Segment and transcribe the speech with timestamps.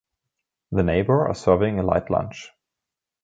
[0.71, 2.49] The neighbor are serving a light lunch.